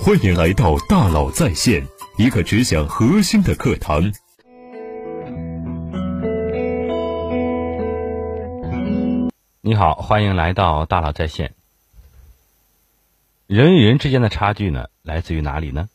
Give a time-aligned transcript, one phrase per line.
[0.00, 1.86] 欢迎来到大佬在线，
[2.16, 4.12] 一个只讲核心的课堂。
[9.60, 11.54] 你好，欢迎来到大佬在线。
[13.46, 15.88] 人与人之间的差距呢，来自于哪里呢？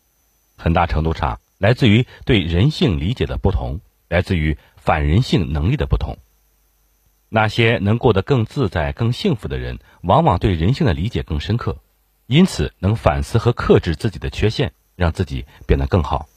[0.56, 6.18] 很大程度上来自于对人性理解的不同，来自于反人性能力的不同。
[7.30, 11.80] 那些能过得更自在、更幸福的人，往往对人性的理解更深刻，
[12.28, 16.28] 因此能反思和克制自己的缺陷，让自己变得更好。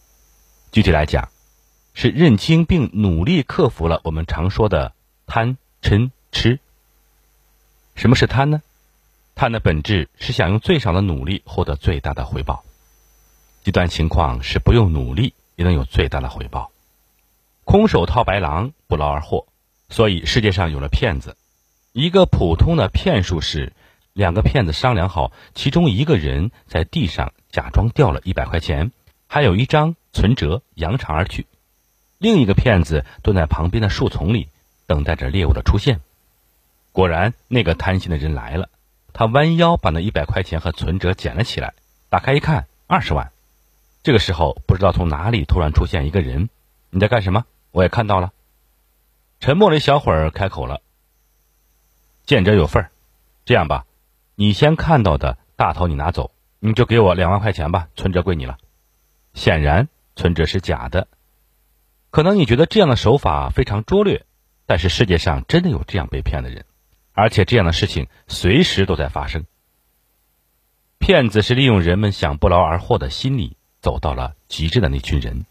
[0.71, 1.29] 具体来讲，
[1.95, 4.95] 是认清并努力克服了我们常说的
[5.27, 6.61] 贪、嗔、痴。
[7.97, 8.63] 什么是贪呢？
[9.35, 12.65] 贪的本质是想用最少的努力获得最大的回报。
[13.65, 16.71] 极端情况是不用努力也能有最大的回报。
[17.65, 19.47] 空手套白狼，不劳而获。
[19.89, 21.37] 所以世界上有了骗子，
[21.93, 23.73] 一个普通的骗术是，
[24.13, 28.93] 两个骗子商量好，其中一个人在地上假装掉了一百块钱，
[29.27, 31.45] 还有一张存折，扬长而去；
[32.19, 34.49] 另一个骗子蹲在旁边的树丛里，
[34.87, 36.01] 等待着猎物的出现。
[36.93, 38.69] 果然，那个贪心的人来了，
[39.13, 41.75] 他弯腰把那一百块钱和存折捡了起来，
[42.09, 43.31] 打开一看，二十万。
[44.03, 46.49] 这个时候，不知道从哪里突然出现一个人，
[46.91, 47.45] 你在干什么？
[47.71, 48.33] 我也看到了。
[49.39, 50.83] 沉默了一小会儿，开口了
[52.27, 52.91] ：“见者有份儿，
[53.45, 53.87] 这样吧，
[54.41, 58.57] 你先看到的大头你拿走，你就给我两万块钱吧，存折归你了。”
[59.35, 61.09] 显然，存折是假的。
[62.09, 64.25] 可能你觉得这样的手法非常拙劣，
[64.65, 66.65] 但是世界上真的有这样被骗的人，
[67.13, 69.45] 而且这样的事情随时都在发生。
[70.99, 75.45] 骗子是利用人们想不劳而获的心理，走到了极致的那群人。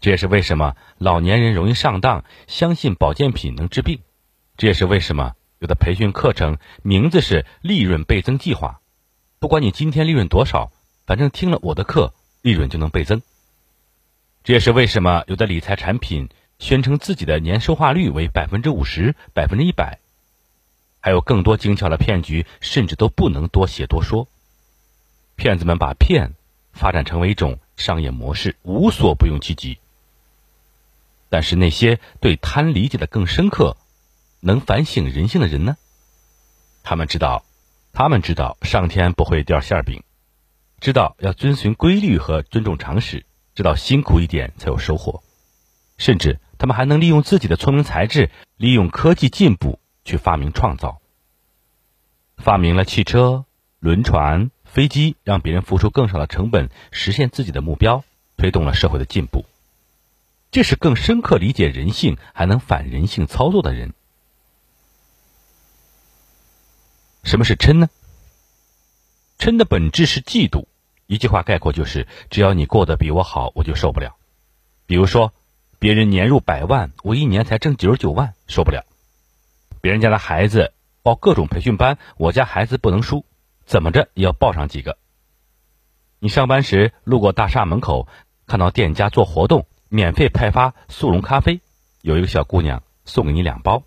[0.00, 3.98] 这也是为什么老年人容易上当，相信保健品能治病。
[4.56, 8.80] 这也是为什么有的培训课程名字是“利润倍增计划”。
[9.38, 10.72] 不管你今天利润多少，
[11.06, 13.20] 反正听了我的课，利润就能倍增。
[14.42, 19.98] 这也是为什么有的理财产品宣称自己的年收化率为百分之五十、百分之一百，
[20.98, 24.28] 还有更多精巧的骗局，甚至都不能多写多说。
[25.36, 26.32] 骗子们把骗
[26.72, 29.78] 发展成为一种商业模式，无所不用其极。
[31.28, 33.76] 但是那些对贪理解的更深刻、
[34.40, 35.76] 能反省人性的人呢？
[36.82, 37.44] 他们知道，
[37.92, 40.02] 他们知道上天不会掉馅饼，
[40.80, 45.22] 知道要遵循规律和尊重常识，知道辛苦一点才有收获，
[45.98, 51.00] 甚至他们还能利用自己的聪明才智，利用科技进步去发明创造，
[52.38, 53.44] 发明了汽车、
[53.78, 58.04] 轮船、飞机，让别人付出更少的成本实现自己的目标，
[58.38, 59.44] 推动了社会的进步。
[60.50, 63.92] 这是更深刻理解人性，还能反人性操作的人。
[67.22, 67.88] 什么是嗔呢？
[69.38, 70.66] 嗔的本质是嫉妒。
[71.06, 74.16] 一句话概括就是：只要你过得比我好，我就受不了。
[74.86, 75.32] 比如说，
[75.78, 78.82] 别人年入百万，我一年才挣九十九万，受不了；
[79.80, 80.72] 别人家的孩子
[81.02, 83.24] 报各种培训班，我家孩子不能输，
[83.64, 84.98] 怎么着也要报上几个。
[86.18, 88.06] 你上班时路过大厦门口，
[88.46, 89.66] 看到店家做活动。
[89.92, 91.60] 免费派发速溶咖啡，
[92.00, 93.82] 有一个小姑娘送给你两包，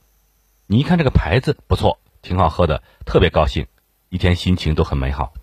[0.67, 3.67] 你一看这个牌子不错，挺好喝的，特别高兴，
[4.09, 5.33] 一天心情都很美好。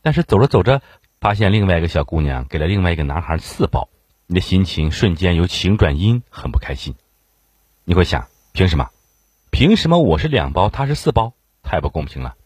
[0.00, 0.80] 但是走着走着，
[1.20, 3.88] 发现另外一个小姑娘给了另外一个男孩四包，
[4.26, 6.94] 你的心情瞬间由晴转阴，很不开心。
[7.84, 8.90] 你会想，凭什么？
[9.50, 11.34] 凭什么我是两包，他是四包？
[11.62, 12.36] 太不公平了。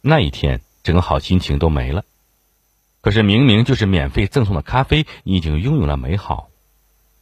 [0.00, 2.04] 那一天，整个好心情都没了。
[3.00, 6.48] 可是明明就是免费赠送的咖啡，你已经拥有了美好，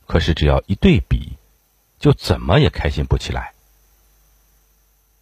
[0.06, 1.36] 可是只要一对比，
[1.98, 3.52] 就怎么也开心不起来。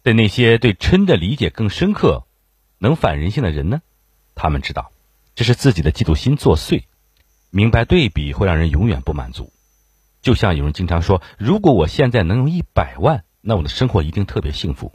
[0.03, 2.25] 对那些对嗔的理解更深刻、
[2.79, 3.81] 能反人性的人呢？
[4.33, 4.91] 他们知道，
[5.35, 6.83] 这是自己的嫉妒心作祟，
[7.51, 9.51] 明白对比会让人永远不满足。
[10.21, 14.91] 就像有人经常说：“如果我现在能有一百万，那我的生活一定特别幸福。”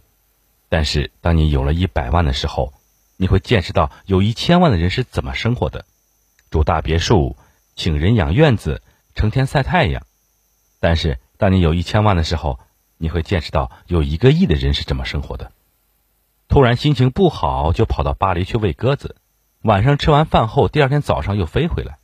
[0.68, 2.72] 但是当你有了一百万的时候，
[3.16, 5.84] 你会见识到有一千万的人是怎么生活的，
[6.50, 7.36] 住大别墅，
[7.76, 8.82] 请人养院子，
[9.14, 10.04] 成天晒太阳。
[10.80, 12.58] 但是，当你有一千万的时候，
[12.98, 15.52] 你会见识到有一个亿的人是怎么生活的。
[16.48, 19.16] 突然心情不好，就跑到巴黎去喂鸽子，
[19.62, 21.98] 晚上吃完饭后，第二天早上又飞回来。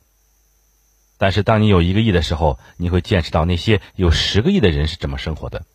[1.17, 5.65] 但是，当你有一个亿的时候，你会见识到那些有十个亿的人是怎么生活的。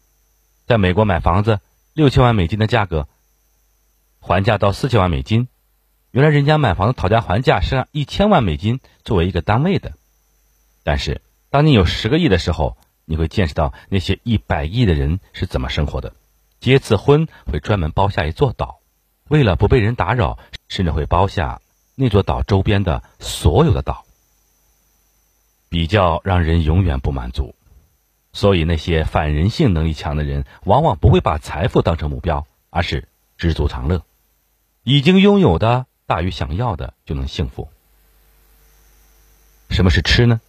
[0.66, 1.60] 在美国买房子，
[1.94, 3.08] 六千万美金的价格。
[4.20, 5.48] 还价到四千万美金，
[6.10, 9.94] 原来人家买房子讨价还价是按一千万美金作为一个单位的。
[10.82, 12.76] 但是，当你有十个亿的时候，
[13.08, 16.12] 你会见识到那些一百亿的人是怎么生活的。
[16.60, 18.80] 结次婚会专门包下一座岛，
[19.28, 20.38] 为了不被人打扰，
[20.68, 21.62] 甚至会包下
[21.94, 24.04] 那座岛周边的所有的岛。
[25.70, 27.54] 比较让人永远不满足，
[28.32, 34.02] 所以那些反人性能力强的人，往往不会把财富当成目标，而是知足常乐。
[34.82, 37.68] 已经拥有的大于想要的，就能幸福。
[39.70, 40.40] 什么是吃呢？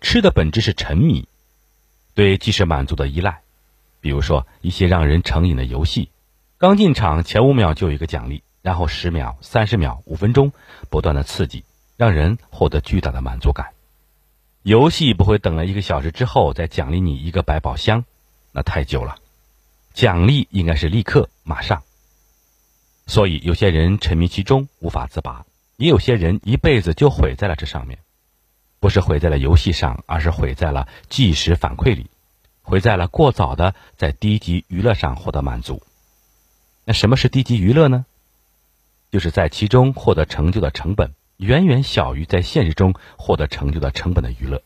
[0.00, 1.28] 吃的本质是沉迷，
[2.14, 3.40] 对即时满足的依赖。
[4.00, 6.10] 比如说一些让人成瘾的游戏，
[6.58, 10.52] 刚进场前五秒就有一个奖励，然后十秒、三十秒、五分钟，
[10.90, 11.64] 不断的刺激，
[11.96, 13.68] 让人获得巨大的满足感。
[14.62, 18.04] 游戏不会等了一个小时之后再奖励你一个百宝箱，
[18.52, 19.16] 那太久了。
[19.92, 21.82] 奖励应该是立刻、马上。
[23.06, 25.44] 所以有些人沉迷其中无法自拔，
[25.76, 27.98] 也有些人一辈子就毁在了这上面。
[28.84, 32.10] 不是毁在了游戏上，而是毁在了即时反馈里，
[32.60, 35.82] 毁在了过早的在低级娱乐上获得满足。
[36.84, 38.04] 那什么是低级娱乐呢？
[39.10, 41.14] 就是在其中获得成就的成本。
[41.38, 44.62] 远远小于在现实中获得成就的成本的娱乐。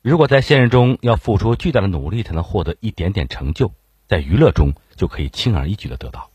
[0.00, 3.72] 如果在现实中要付出巨大的努力才能获得一点点成就，
[4.06, 6.30] 在娱乐中就可以轻而易举的得到，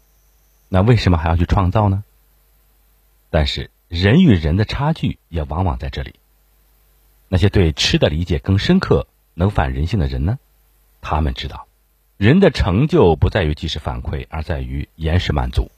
[0.68, 2.03] 那为什么还要去创造呢？
[3.30, 6.15] 但是人与人的差距也往往在这里。
[7.33, 10.38] 那些对吃的理解更深刻、能反人性的人呢？
[11.00, 11.66] 他们知道，
[12.18, 15.72] 人的成就不在于及时反馈，而在于延时满足。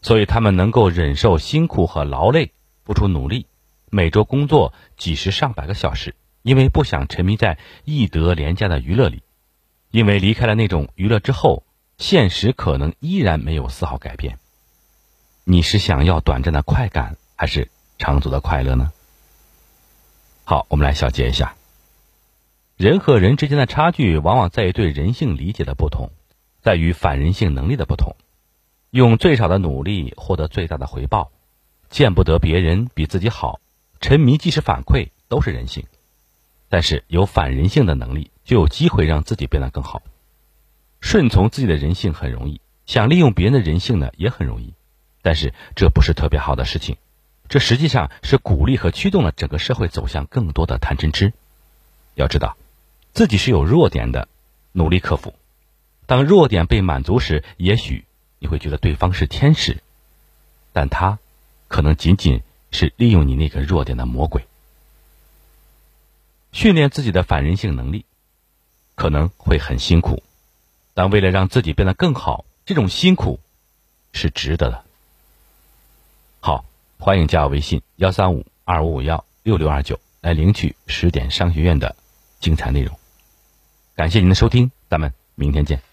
[0.00, 2.50] 所以他们能够忍受辛苦和劳累，
[2.84, 3.46] 付出努力，
[3.90, 9.22] 每周工作几十上百个小时，因为不想沉迷在易得廉价的娱乐里，
[9.92, 11.62] 因为离开了那种娱乐之后，
[11.96, 14.40] 现实可能依然没有丝毫改变。
[15.44, 18.90] 你是想要短暂的快感，还是长足的快乐呢？
[20.52, 21.56] 好，我们来小结一下：
[22.76, 26.10] 人和人之间的差距，往往在于对人性理解的不同，
[26.60, 28.16] 在于反人性能力的不同。
[28.90, 31.32] 用最少的努力获得最大的回报，
[31.88, 33.60] 见不得别人比自己好，
[33.98, 35.86] 沉迷即时反馈都是人性，
[36.68, 40.02] 但是有反人性的能力，就有机会让自己变得更好。
[41.00, 44.74] 顺从自己的人性很容易，想利用别人的人性呢也很容易，
[45.22, 46.98] 但是这不是特别好的事情，
[47.52, 51.34] 这实际上是鼓励和驱动了整个社会走向更多的贪嗔痴。
[52.14, 52.56] 要知道，
[53.12, 54.26] 自己是有弱点的，
[54.72, 55.34] 努力克服。
[56.06, 58.06] 当弱点被满足时，也许。
[58.38, 59.82] 你会觉得对方是天使，
[60.72, 61.18] 但他
[61.68, 62.40] 可能仅仅
[62.70, 64.46] 是利用你那个弱点的魔鬼。
[66.52, 68.06] 训练自己的反人性能力
[68.94, 70.22] 可能会很辛苦，
[70.94, 73.40] 但为了让自己变得更好，这种辛苦
[74.14, 74.84] 是值得的。
[77.04, 81.96] 欢迎加我微信幺三五二五五幺六六二九来领取十点商学院的
[82.38, 82.96] 精彩内容。
[83.96, 85.91] 感谢您的收听，咱们明天见。